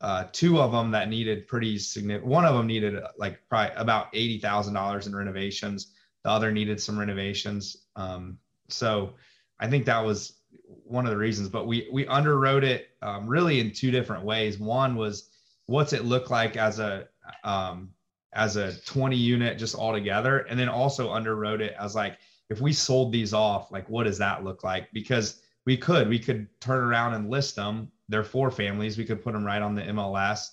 uh, 0.00 0.24
two 0.32 0.60
of 0.60 0.72
them 0.72 0.90
that 0.90 1.08
needed 1.08 1.46
pretty 1.46 1.78
significant 1.78 2.28
one 2.28 2.44
of 2.44 2.56
them 2.56 2.66
needed 2.66 3.00
like 3.16 3.38
probably 3.48 3.72
about 3.76 4.12
$80000 4.12 5.06
in 5.06 5.14
renovations. 5.14 5.92
The 6.24 6.30
other 6.30 6.50
needed 6.50 6.80
some 6.80 6.98
renovations. 6.98 7.76
Um, 7.94 8.38
so 8.68 9.14
i 9.60 9.68
think 9.68 9.84
that 9.84 10.04
was 10.04 10.41
one 10.84 11.06
of 11.06 11.10
the 11.10 11.16
reasons 11.16 11.48
but 11.48 11.66
we 11.66 11.88
we 11.92 12.04
underwrote 12.06 12.62
it 12.62 12.90
um, 13.00 13.26
really 13.26 13.60
in 13.60 13.72
two 13.72 13.90
different 13.90 14.24
ways. 14.24 14.58
One 14.58 14.94
was 14.94 15.30
what's 15.66 15.92
it 15.92 16.04
look 16.04 16.30
like 16.30 16.56
as 16.56 16.78
a 16.78 17.08
um, 17.44 17.90
as 18.32 18.56
a 18.56 18.78
20 18.82 19.16
unit 19.16 19.58
just 19.58 19.74
all 19.74 19.92
together 19.92 20.40
and 20.40 20.58
then 20.58 20.68
also 20.68 21.10
underwrote 21.10 21.60
it 21.60 21.74
as 21.78 21.94
like 21.94 22.18
if 22.48 22.60
we 22.60 22.72
sold 22.72 23.12
these 23.12 23.32
off 23.32 23.70
like 23.70 23.88
what 23.88 24.04
does 24.04 24.18
that 24.18 24.44
look 24.44 24.64
like? 24.64 24.90
Because 24.92 25.42
we 25.64 25.76
could 25.76 26.08
we 26.08 26.18
could 26.18 26.48
turn 26.60 26.82
around 26.82 27.14
and 27.14 27.30
list 27.30 27.56
them. 27.56 27.90
They're 28.08 28.24
four 28.24 28.50
families. 28.50 28.98
We 28.98 29.04
could 29.04 29.22
put 29.22 29.32
them 29.32 29.44
right 29.44 29.62
on 29.62 29.74
the 29.74 29.82
mls 29.82 30.50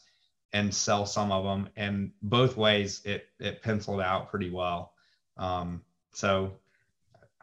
and 0.54 0.74
sell 0.74 1.06
some 1.06 1.32
of 1.32 1.44
them. 1.44 1.70
And 1.76 2.12
both 2.22 2.58
ways 2.58 3.02
it 3.06 3.28
it 3.40 3.62
penciled 3.62 4.02
out 4.02 4.30
pretty 4.30 4.50
well. 4.50 4.94
Um, 5.38 5.82
so 6.12 6.54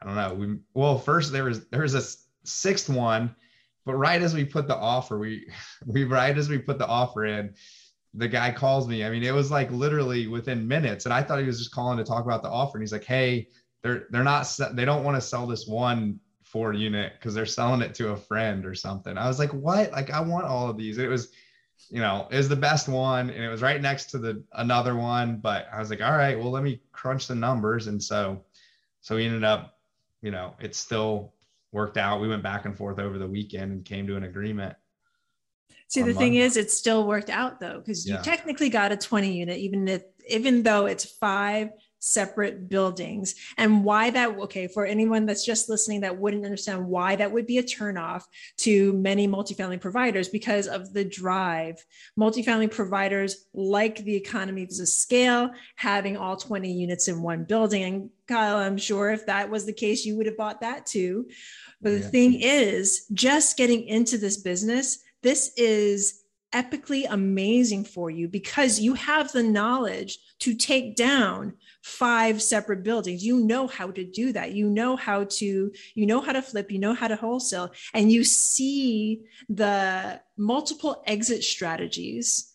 i 0.00 0.04
don't 0.04 0.14
know. 0.14 0.34
We 0.34 0.58
well 0.74 0.98
first 0.98 1.32
there 1.32 1.44
was 1.44 1.66
there 1.68 1.82
was 1.82 1.94
a 1.94 2.25
sixth 2.48 2.88
one 2.88 3.34
but 3.86 3.94
right 3.94 4.20
as 4.20 4.34
we 4.34 4.44
put 4.44 4.66
the 4.66 4.76
offer, 4.76 5.16
we 5.16 5.48
we 5.86 6.04
right 6.04 6.36
as 6.36 6.50
we 6.50 6.58
put 6.58 6.78
the 6.78 6.86
offer 6.86 7.24
in, 7.24 7.54
the 8.12 8.28
guy 8.28 8.50
calls 8.50 8.88
me. 8.88 9.04
I 9.04 9.10
mean, 9.10 9.22
it 9.22 9.32
was 9.32 9.50
like 9.50 9.70
literally 9.70 10.26
within 10.26 10.68
minutes, 10.68 11.06
and 11.06 11.14
I 11.14 11.22
thought 11.22 11.38
he 11.38 11.46
was 11.46 11.58
just 11.58 11.72
calling 11.72 11.96
to 11.96 12.04
talk 12.04 12.24
about 12.24 12.42
the 12.42 12.50
offer. 12.50 12.76
And 12.76 12.82
he's 12.82 12.92
like, 12.92 13.04
"Hey, 13.04 13.48
they're 13.82 14.08
they're 14.10 14.24
not 14.24 14.52
they 14.72 14.84
don't 14.84 15.04
want 15.04 15.16
to 15.16 15.20
sell 15.20 15.46
this 15.46 15.66
one 15.66 16.20
four 16.42 16.72
unit 16.72 17.12
because 17.18 17.34
they're 17.34 17.46
selling 17.46 17.80
it 17.80 17.94
to 17.94 18.10
a 18.10 18.16
friend 18.16 18.66
or 18.66 18.74
something." 18.74 19.16
I 19.16 19.28
was 19.28 19.38
like, 19.38 19.54
"What? 19.54 19.92
Like, 19.92 20.10
I 20.10 20.20
want 20.20 20.46
all 20.46 20.68
of 20.68 20.76
these." 20.76 20.98
It 20.98 21.08
was, 21.08 21.28
you 21.88 22.00
know, 22.00 22.26
it 22.30 22.36
was 22.36 22.48
the 22.48 22.56
best 22.56 22.88
one, 22.88 23.30
and 23.30 23.44
it 23.44 23.48
was 23.48 23.62
right 23.62 23.80
next 23.80 24.06
to 24.10 24.18
the 24.18 24.42
another 24.54 24.96
one. 24.96 25.36
But 25.36 25.68
I 25.72 25.78
was 25.78 25.90
like, 25.90 26.02
"All 26.02 26.16
right, 26.16 26.36
well, 26.36 26.50
let 26.50 26.64
me 26.64 26.80
crunch 26.90 27.28
the 27.28 27.36
numbers," 27.36 27.86
and 27.86 28.02
so 28.02 28.44
so 29.00 29.14
we 29.14 29.26
ended 29.26 29.44
up, 29.44 29.78
you 30.22 30.32
know, 30.32 30.54
it's 30.58 30.78
still 30.78 31.35
worked 31.76 31.98
out. 31.98 32.20
We 32.20 32.26
went 32.26 32.42
back 32.42 32.64
and 32.64 32.76
forth 32.76 32.98
over 32.98 33.18
the 33.18 33.28
weekend 33.28 33.70
and 33.70 33.84
came 33.84 34.06
to 34.08 34.16
an 34.16 34.24
agreement. 34.24 34.74
See, 35.88 36.00
the 36.00 36.06
Monday. 36.06 36.18
thing 36.18 36.34
is, 36.36 36.56
it 36.56 36.70
still 36.72 37.06
worked 37.06 37.30
out 37.30 37.60
though, 37.60 37.78
because 37.78 38.08
yeah. 38.08 38.16
you 38.16 38.22
technically 38.24 38.70
got 38.70 38.90
a 38.90 38.96
20 38.96 39.30
unit, 39.30 39.58
even 39.58 39.86
if 39.86 40.02
even 40.28 40.64
though 40.64 40.86
it's 40.86 41.04
five 41.04 41.68
separate 42.06 42.68
buildings. 42.68 43.34
And 43.56 43.84
why 43.84 44.10
that 44.10 44.38
okay 44.38 44.68
for 44.68 44.86
anyone 44.86 45.26
that's 45.26 45.44
just 45.44 45.68
listening 45.68 46.02
that 46.02 46.18
wouldn't 46.18 46.44
understand 46.44 46.86
why 46.86 47.16
that 47.16 47.32
would 47.32 47.46
be 47.46 47.58
a 47.58 47.62
turnoff 47.62 48.24
to 48.58 48.92
many 48.92 49.26
multifamily 49.26 49.80
providers 49.80 50.28
because 50.28 50.68
of 50.68 50.92
the 50.92 51.04
drive. 51.04 51.84
Multifamily 52.18 52.70
providers 52.70 53.46
like 53.52 53.96
the 54.04 54.14
economies 54.14 54.80
of 54.80 54.88
scale 54.88 55.50
having 55.74 56.16
all 56.16 56.36
20 56.36 56.72
units 56.72 57.08
in 57.08 57.22
one 57.22 57.44
building. 57.44 57.82
And 57.82 58.10
kyle 58.28 58.56
i'm 58.56 58.76
sure 58.76 59.10
if 59.10 59.26
that 59.26 59.48
was 59.48 59.66
the 59.66 59.72
case 59.72 60.04
you 60.04 60.16
would 60.16 60.26
have 60.26 60.36
bought 60.36 60.60
that 60.60 60.86
too. 60.86 61.28
But 61.80 61.90
the 61.90 61.98
yeah. 61.98 62.08
thing 62.08 62.40
is 62.40 63.06
just 63.12 63.56
getting 63.56 63.86
into 63.86 64.18
this 64.18 64.38
business 64.38 64.98
this 65.22 65.52
is 65.56 66.22
epically 66.52 67.06
amazing 67.08 67.84
for 67.84 68.10
you 68.10 68.28
because 68.28 68.80
you 68.80 68.94
have 68.94 69.32
the 69.32 69.42
knowledge 69.42 70.18
to 70.38 70.54
take 70.54 70.96
down 70.96 71.52
five 71.82 72.40
separate 72.40 72.82
buildings. 72.82 73.24
You 73.24 73.40
know 73.40 73.66
how 73.66 73.90
to 73.90 74.04
do 74.04 74.32
that. 74.32 74.52
You 74.52 74.70
know 74.70 74.96
how 74.96 75.24
to 75.24 75.72
you 75.94 76.06
know 76.06 76.20
how 76.20 76.32
to 76.32 76.42
flip 76.42 76.70
you 76.70 76.78
know 76.78 76.94
how 76.94 77.08
to 77.08 77.16
wholesale 77.16 77.72
and 77.94 78.10
you 78.10 78.24
see 78.24 79.22
the 79.48 80.20
multiple 80.36 81.02
exit 81.06 81.42
strategies 81.42 82.52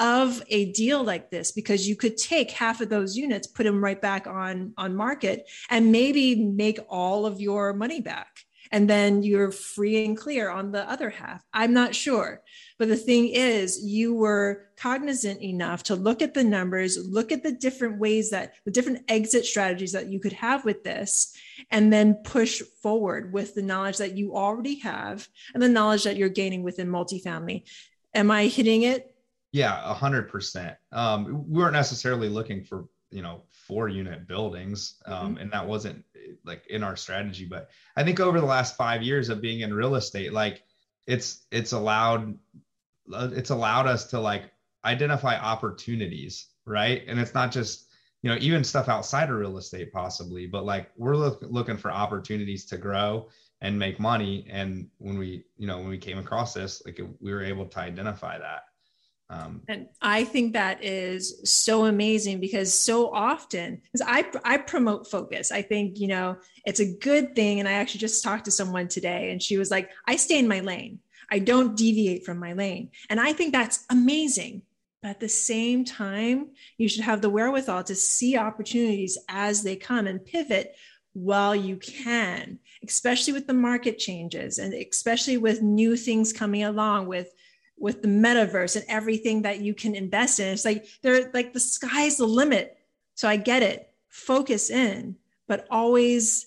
of 0.00 0.42
a 0.48 0.72
deal 0.72 1.04
like 1.04 1.30
this 1.30 1.52
because 1.52 1.88
you 1.88 1.94
could 1.94 2.16
take 2.16 2.50
half 2.50 2.80
of 2.80 2.88
those 2.88 3.16
units 3.16 3.46
put 3.46 3.64
them 3.64 3.82
right 3.82 4.02
back 4.02 4.26
on 4.26 4.72
on 4.76 4.94
market 4.94 5.48
and 5.70 5.92
maybe 5.92 6.34
make 6.44 6.80
all 6.88 7.26
of 7.26 7.40
your 7.40 7.72
money 7.72 8.00
back 8.00 8.40
and 8.72 8.88
then 8.88 9.22
you're 9.22 9.50
free 9.50 10.04
and 10.04 10.16
clear 10.16 10.50
on 10.50 10.72
the 10.72 10.88
other 10.88 11.10
half. 11.10 11.42
I'm 11.52 11.72
not 11.72 11.94
sure. 11.94 12.42
But 12.78 12.88
the 12.88 12.96
thing 12.96 13.28
is, 13.28 13.84
you 13.84 14.14
were 14.14 14.66
cognizant 14.76 15.42
enough 15.42 15.84
to 15.84 15.94
look 15.94 16.22
at 16.22 16.34
the 16.34 16.44
numbers, 16.44 16.98
look 17.08 17.30
at 17.30 17.42
the 17.42 17.52
different 17.52 17.98
ways 17.98 18.30
that 18.30 18.54
the 18.64 18.70
different 18.70 19.02
exit 19.08 19.44
strategies 19.44 19.92
that 19.92 20.08
you 20.08 20.18
could 20.18 20.32
have 20.32 20.64
with 20.64 20.82
this, 20.82 21.36
and 21.70 21.92
then 21.92 22.14
push 22.24 22.62
forward 22.82 23.32
with 23.32 23.54
the 23.54 23.62
knowledge 23.62 23.98
that 23.98 24.16
you 24.16 24.34
already 24.34 24.80
have 24.80 25.28
and 25.54 25.62
the 25.62 25.68
knowledge 25.68 26.04
that 26.04 26.16
you're 26.16 26.28
gaining 26.28 26.62
within 26.62 26.88
multifamily. 26.88 27.62
Am 28.14 28.30
I 28.30 28.46
hitting 28.46 28.82
it? 28.82 29.14
Yeah, 29.52 29.80
a 29.84 29.94
hundred 29.94 30.28
percent. 30.28 30.74
Um, 30.90 31.44
we 31.48 31.60
weren't 31.60 31.74
necessarily 31.74 32.28
looking 32.28 32.64
for 32.64 32.86
you 33.10 33.22
know 33.22 33.44
four 33.66 33.88
unit 33.88 34.26
buildings 34.26 34.96
um, 35.06 35.30
mm-hmm. 35.30 35.42
and 35.42 35.52
that 35.52 35.66
wasn't 35.66 36.04
like 36.44 36.66
in 36.68 36.82
our 36.82 36.96
strategy 36.96 37.46
but 37.48 37.70
i 37.96 38.04
think 38.04 38.20
over 38.20 38.40
the 38.40 38.46
last 38.46 38.76
five 38.76 39.02
years 39.02 39.28
of 39.28 39.40
being 39.40 39.60
in 39.60 39.72
real 39.72 39.94
estate 39.94 40.32
like 40.32 40.62
it's 41.06 41.46
it's 41.50 41.72
allowed 41.72 42.38
it's 43.08 43.50
allowed 43.50 43.86
us 43.86 44.06
to 44.06 44.18
like 44.18 44.50
identify 44.84 45.36
opportunities 45.36 46.48
right? 46.66 47.02
And 47.06 47.18
it's 47.18 47.34
not 47.34 47.52
just 47.52 47.88
you 48.22 48.30
know 48.30 48.36
even 48.40 48.64
stuff 48.64 48.88
outside 48.88 49.28
of 49.28 49.36
real 49.36 49.58
estate 49.58 49.92
possibly 49.92 50.46
but 50.46 50.64
like 50.64 50.90
we're 50.96 51.16
look, 51.16 51.40
looking 51.42 51.76
for 51.76 51.90
opportunities 51.92 52.64
to 52.66 52.78
grow 52.78 53.28
and 53.60 53.78
make 53.78 54.00
money. 54.00 54.46
And 54.50 54.88
when 54.98 55.18
we 55.18 55.44
you 55.56 55.66
know 55.66 55.78
when 55.78 55.88
we 55.88 55.98
came 55.98 56.18
across 56.18 56.54
this 56.54 56.82
like 56.84 57.00
we 57.20 57.32
were 57.32 57.44
able 57.44 57.66
to 57.66 57.78
identify 57.78 58.38
that 58.38 58.64
um, 59.30 59.62
and 59.68 59.88
I 60.02 60.24
think 60.24 60.52
that 60.52 60.84
is 60.84 61.40
so 61.50 61.86
amazing 61.86 62.40
because 62.40 62.78
so 62.78 63.10
often, 63.12 63.80
because 63.82 64.06
I 64.06 64.26
I 64.44 64.58
promote 64.58 65.10
focus. 65.10 65.50
I 65.50 65.62
think 65.62 65.98
you 65.98 66.08
know 66.08 66.36
it's 66.66 66.80
a 66.80 66.92
good 66.98 67.34
thing. 67.34 67.58
And 67.58 67.68
I 67.68 67.72
actually 67.72 68.00
just 68.00 68.22
talked 68.22 68.44
to 68.44 68.50
someone 68.50 68.88
today, 68.88 69.30
and 69.30 69.42
she 69.42 69.56
was 69.56 69.70
like, 69.70 69.90
"I 70.06 70.16
stay 70.16 70.38
in 70.38 70.48
my 70.48 70.60
lane. 70.60 71.00
I 71.30 71.38
don't 71.38 71.76
deviate 71.76 72.24
from 72.24 72.38
my 72.38 72.52
lane," 72.52 72.90
and 73.08 73.18
I 73.18 73.32
think 73.32 73.52
that's 73.52 73.84
amazing. 73.90 74.62
But 75.02 75.10
at 75.10 75.20
the 75.20 75.28
same 75.28 75.84
time, 75.84 76.50
you 76.76 76.88
should 76.88 77.04
have 77.04 77.22
the 77.22 77.30
wherewithal 77.30 77.84
to 77.84 77.94
see 77.94 78.36
opportunities 78.36 79.18
as 79.28 79.62
they 79.62 79.76
come 79.76 80.06
and 80.06 80.24
pivot 80.24 80.76
while 81.14 81.54
you 81.54 81.76
can, 81.76 82.58
especially 82.82 83.32
with 83.32 83.46
the 83.46 83.54
market 83.54 83.98
changes 83.98 84.58
and 84.58 84.74
especially 84.74 85.36
with 85.36 85.62
new 85.62 85.96
things 85.96 86.32
coming 86.32 86.64
along 86.64 87.06
with 87.06 87.30
with 87.76 88.02
the 88.02 88.08
metaverse 88.08 88.76
and 88.76 88.84
everything 88.88 89.42
that 89.42 89.60
you 89.60 89.74
can 89.74 89.94
invest 89.94 90.40
in. 90.40 90.48
It's 90.48 90.64
like 90.64 90.86
they're 91.02 91.30
like 91.32 91.52
the 91.52 91.60
sky's 91.60 92.16
the 92.16 92.26
limit. 92.26 92.78
So 93.14 93.28
I 93.28 93.36
get 93.36 93.62
it. 93.62 93.90
Focus 94.08 94.70
in, 94.70 95.16
but 95.48 95.66
always, 95.70 96.46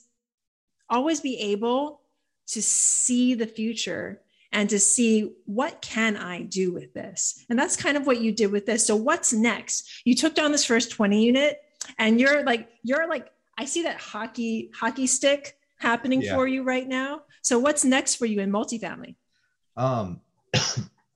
always 0.90 1.22
be 1.22 1.38
able 1.38 2.02
to 2.48 2.62
see 2.62 3.34
the 3.34 3.46
future 3.46 4.22
and 4.52 4.70
to 4.70 4.80
see 4.80 5.34
what 5.46 5.82
can 5.82 6.16
I 6.16 6.44
do 6.44 6.72
with 6.72 6.94
this. 6.94 7.46
And 7.50 7.60
that's 7.60 7.76
kind 7.76 7.98
of 7.98 8.08
what 8.08 8.22
you 8.22 8.32
did 8.32 8.52
with 8.52 8.66
this. 8.66 8.86
So 8.86 8.96
what's 8.96 9.34
next? 9.34 10.02
You 10.06 10.16
took 10.16 10.34
down 10.34 10.52
this 10.52 10.66
first 10.66 10.92
20 10.92 11.24
unit 11.24 11.62
and 12.00 12.20
you're 12.20 12.44
like, 12.44 12.70
you're 12.84 13.08
like, 13.10 13.30
I 13.58 13.66
see 13.66 13.84
that 13.84 14.00
hockey, 14.00 14.72
hockey 14.74 15.08
stick 15.08 15.58
happening 15.78 16.22
yeah. 16.22 16.36
for 16.36 16.48
you 16.48 16.64
right 16.64 16.88
now. 16.88 17.24
So 17.42 17.60
what's 17.60 17.84
next 17.84 18.16
for 18.16 18.26
you 18.26 18.40
in 18.40 18.52
multifamily? 18.52 19.16
Um, 19.76 20.22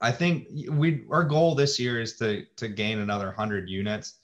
I 0.02 0.12
think 0.12 0.48
we 0.72 1.06
our 1.12 1.24
goal 1.24 1.56
this 1.56 1.80
year 1.80 2.02
is 2.02 2.18
to 2.18 2.46
to 2.58 2.68
gain 2.68 3.00
another 3.00 3.32
hundred 3.32 3.70
units 3.70 4.16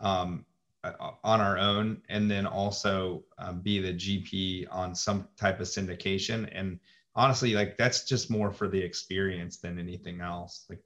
um, 0.00 0.46
on 0.82 1.40
our 1.40 1.58
own, 1.58 2.00
and 2.08 2.30
then 2.30 2.46
also 2.46 3.24
um, 3.38 3.60
be 3.60 3.80
the 3.80 3.92
GP 3.92 4.66
on 4.70 4.94
some 4.94 5.28
type 5.36 5.60
of 5.60 5.66
syndication. 5.66 6.48
And 6.52 6.80
honestly, 7.14 7.54
like 7.54 7.76
that's 7.76 8.04
just 8.04 8.30
more 8.30 8.50
for 8.50 8.66
the 8.66 8.80
experience 8.80 9.58
than 9.58 9.78
anything 9.78 10.20
else. 10.20 10.64
Like 10.70 10.80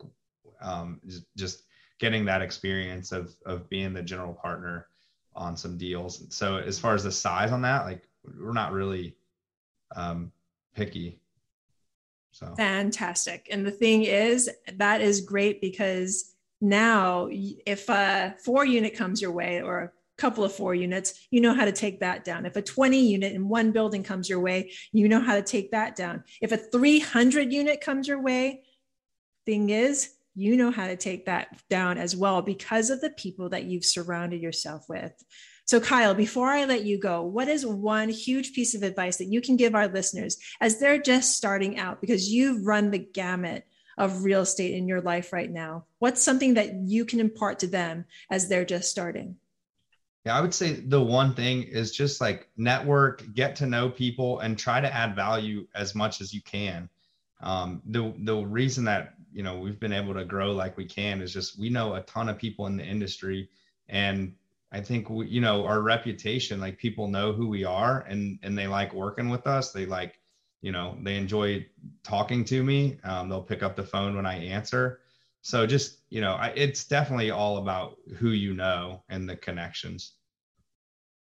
um, 0.60 1.00
just 1.36 1.62
getting 2.00 2.24
that 2.24 2.42
experience 2.42 3.12
of 3.12 3.34
of 3.46 3.68
being 3.70 3.92
the 3.92 4.02
general 4.02 4.34
partner 4.34 4.88
on 5.36 5.56
some 5.56 5.78
deals. 5.78 6.26
So 6.30 6.56
as 6.56 6.78
far 6.78 6.94
as 6.94 7.04
the 7.04 7.12
size 7.12 7.52
on 7.52 7.62
that, 7.62 7.84
like 7.84 8.08
we're 8.38 8.52
not 8.52 8.72
really 8.72 9.16
um, 9.94 10.32
picky. 10.74 11.20
So 12.34 12.52
fantastic. 12.56 13.46
And 13.52 13.64
the 13.64 13.70
thing 13.70 14.02
is, 14.02 14.50
that 14.76 15.00
is 15.00 15.20
great 15.20 15.60
because 15.60 16.34
now 16.60 17.28
if 17.30 17.88
a 17.88 18.34
four 18.44 18.66
unit 18.66 18.96
comes 18.96 19.22
your 19.22 19.30
way 19.30 19.62
or 19.62 19.78
a 19.78 19.90
couple 20.16 20.42
of 20.42 20.52
four 20.52 20.74
units, 20.74 21.28
you 21.30 21.40
know 21.40 21.54
how 21.54 21.64
to 21.64 21.70
take 21.70 22.00
that 22.00 22.24
down. 22.24 22.44
If 22.44 22.56
a 22.56 22.62
20 22.62 22.98
unit 22.98 23.34
in 23.34 23.48
one 23.48 23.70
building 23.70 24.02
comes 24.02 24.28
your 24.28 24.40
way, 24.40 24.72
you 24.90 25.08
know 25.08 25.20
how 25.20 25.36
to 25.36 25.42
take 25.42 25.70
that 25.70 25.94
down. 25.94 26.24
If 26.42 26.50
a 26.50 26.56
300 26.56 27.52
unit 27.52 27.80
comes 27.80 28.08
your 28.08 28.20
way, 28.20 28.64
thing 29.46 29.70
is, 29.70 30.14
you 30.34 30.56
know 30.56 30.70
how 30.70 30.86
to 30.86 30.96
take 30.96 31.26
that 31.26 31.48
down 31.70 31.98
as 31.98 32.16
well 32.16 32.42
because 32.42 32.90
of 32.90 33.00
the 33.00 33.10
people 33.10 33.50
that 33.50 33.64
you've 33.64 33.84
surrounded 33.84 34.40
yourself 34.40 34.86
with. 34.88 35.12
So, 35.66 35.80
Kyle, 35.80 36.14
before 36.14 36.48
I 36.48 36.66
let 36.66 36.84
you 36.84 36.98
go, 36.98 37.22
what 37.22 37.48
is 37.48 37.64
one 37.64 38.10
huge 38.10 38.52
piece 38.52 38.74
of 38.74 38.82
advice 38.82 39.16
that 39.16 39.32
you 39.32 39.40
can 39.40 39.56
give 39.56 39.74
our 39.74 39.88
listeners 39.88 40.36
as 40.60 40.78
they're 40.78 41.00
just 41.00 41.36
starting 41.36 41.78
out? 41.78 42.00
Because 42.00 42.28
you've 42.28 42.66
run 42.66 42.90
the 42.90 42.98
gamut 42.98 43.64
of 43.96 44.24
real 44.24 44.42
estate 44.42 44.74
in 44.74 44.88
your 44.88 45.00
life 45.00 45.32
right 45.32 45.50
now. 45.50 45.86
What's 46.00 46.22
something 46.22 46.54
that 46.54 46.74
you 46.74 47.04
can 47.04 47.20
impart 47.20 47.60
to 47.60 47.66
them 47.66 48.04
as 48.30 48.48
they're 48.48 48.64
just 48.64 48.90
starting? 48.90 49.36
Yeah, 50.26 50.36
I 50.36 50.40
would 50.40 50.54
say 50.54 50.72
the 50.72 51.02
one 51.02 51.34
thing 51.34 51.62
is 51.62 51.92
just 51.92 52.20
like 52.20 52.48
network, 52.56 53.22
get 53.34 53.56
to 53.56 53.66
know 53.66 53.90
people, 53.90 54.40
and 54.40 54.58
try 54.58 54.80
to 54.80 54.94
add 54.94 55.14
value 55.14 55.66
as 55.74 55.94
much 55.94 56.20
as 56.20 56.32
you 56.34 56.42
can. 56.42 56.88
Um, 57.42 57.82
the 57.86 58.14
the 58.18 58.36
reason 58.36 58.84
that 58.84 59.14
you 59.34 59.42
know 59.42 59.58
we've 59.58 59.80
been 59.80 59.92
able 59.92 60.14
to 60.14 60.24
grow 60.24 60.52
like 60.52 60.76
we 60.76 60.84
can 60.84 61.20
is 61.20 61.32
just 61.32 61.58
we 61.58 61.68
know 61.68 61.94
a 61.94 62.02
ton 62.02 62.28
of 62.28 62.38
people 62.38 62.66
in 62.66 62.76
the 62.76 62.84
industry, 62.84 63.48
and 63.88 64.34
I 64.72 64.80
think 64.80 65.10
we, 65.10 65.26
you 65.26 65.40
know 65.40 65.66
our 65.66 65.82
reputation, 65.82 66.60
like 66.60 66.78
people 66.78 67.08
know 67.08 67.32
who 67.32 67.48
we 67.48 67.64
are, 67.64 68.00
and 68.08 68.38
and 68.42 68.56
they 68.56 68.66
like 68.66 68.94
working 68.94 69.28
with 69.28 69.46
us. 69.46 69.72
They 69.72 69.84
like 69.84 70.18
you 70.62 70.72
know 70.72 70.96
they 71.02 71.16
enjoy 71.16 71.66
talking 72.02 72.44
to 72.46 72.62
me. 72.62 72.98
Um, 73.04 73.28
they'll 73.28 73.42
pick 73.42 73.62
up 73.62 73.76
the 73.76 73.84
phone 73.84 74.16
when 74.16 74.26
I 74.26 74.36
answer 74.36 75.00
so 75.44 75.66
just 75.66 75.98
you 76.08 76.22
know 76.22 76.32
I, 76.32 76.48
it's 76.56 76.84
definitely 76.84 77.30
all 77.30 77.58
about 77.58 77.98
who 78.16 78.30
you 78.30 78.54
know 78.54 79.04
and 79.10 79.28
the 79.28 79.36
connections 79.36 80.14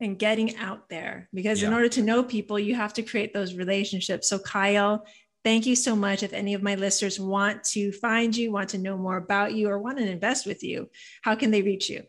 and 0.01 0.19
getting 0.19 0.57
out 0.57 0.89
there 0.89 1.29
because 1.33 1.61
yeah. 1.61 1.69
in 1.69 1.73
order 1.73 1.87
to 1.87 2.03
know 2.03 2.21
people 2.21 2.59
you 2.59 2.75
have 2.75 2.93
to 2.95 3.01
create 3.01 3.33
those 3.33 3.55
relationships 3.55 4.27
so 4.27 4.37
kyle 4.37 5.05
thank 5.43 5.65
you 5.65 5.75
so 5.75 5.96
much 5.96 6.24
if 6.24 6.34
any 6.34 6.53
of 6.53 6.63
my 6.63 6.75
listeners 6.75 7.19
want 7.19 7.63
to 7.63 7.91
find 7.91 8.36
you 8.36 8.51
want 8.51 8.69
to 8.69 8.77
know 8.77 8.98
more 8.98 9.17
about 9.17 9.53
you 9.53 9.69
or 9.69 9.79
want 9.79 9.98
to 9.98 10.10
invest 10.10 10.46
with 10.46 10.63
you 10.63 10.89
how 11.22 11.36
can 11.36 11.51
they 11.51 11.62
reach 11.62 11.89
you 11.89 12.03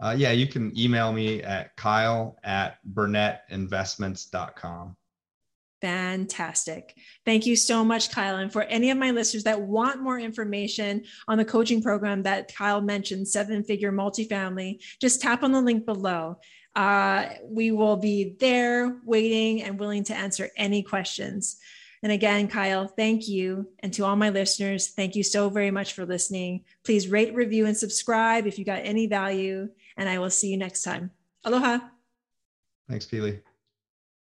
uh, 0.00 0.14
yeah 0.16 0.32
you 0.32 0.46
can 0.46 0.76
email 0.78 1.12
me 1.12 1.42
at 1.42 1.74
kyle 1.76 2.38
at 2.44 2.78
burnettinvestments.com 2.92 4.96
Fantastic. 5.80 6.96
Thank 7.24 7.46
you 7.46 7.54
so 7.54 7.84
much, 7.84 8.10
Kyle. 8.10 8.38
And 8.38 8.52
for 8.52 8.62
any 8.62 8.90
of 8.90 8.98
my 8.98 9.12
listeners 9.12 9.44
that 9.44 9.60
want 9.60 10.02
more 10.02 10.18
information 10.18 11.04
on 11.28 11.38
the 11.38 11.44
coaching 11.44 11.82
program 11.82 12.24
that 12.24 12.52
Kyle 12.52 12.80
mentioned, 12.80 13.28
seven 13.28 13.62
figure 13.62 13.92
multifamily, 13.92 14.82
just 15.00 15.20
tap 15.20 15.44
on 15.44 15.52
the 15.52 15.60
link 15.60 15.86
below. 15.86 16.38
Uh, 16.74 17.28
we 17.44 17.70
will 17.70 17.96
be 17.96 18.36
there 18.40 19.00
waiting 19.04 19.62
and 19.62 19.78
willing 19.78 20.02
to 20.04 20.14
answer 20.14 20.50
any 20.56 20.82
questions. 20.82 21.58
And 22.02 22.12
again, 22.12 22.48
Kyle, 22.48 22.86
thank 22.86 23.28
you. 23.28 23.68
And 23.80 23.92
to 23.94 24.04
all 24.04 24.16
my 24.16 24.30
listeners, 24.30 24.88
thank 24.88 25.16
you 25.16 25.22
so 25.22 25.48
very 25.48 25.70
much 25.70 25.94
for 25.94 26.06
listening. 26.06 26.64
Please 26.84 27.08
rate, 27.08 27.34
review, 27.34 27.66
and 27.66 27.76
subscribe 27.76 28.46
if 28.46 28.58
you 28.58 28.64
got 28.64 28.80
any 28.84 29.06
value. 29.06 29.68
And 29.96 30.08
I 30.08 30.18
will 30.18 30.30
see 30.30 30.48
you 30.48 30.56
next 30.56 30.82
time. 30.82 31.10
Aloha. 31.44 31.78
Thanks, 32.88 33.06
Pili. 33.06 33.40